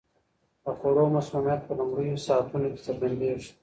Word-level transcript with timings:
د 0.63 0.65
خوړو 0.77 1.05
مسمومیت 1.15 1.61
په 1.67 1.73
لومړیو 1.79 2.23
ساعتونو 2.27 2.67
کې 2.73 2.79
څرګندیږي. 2.87 3.51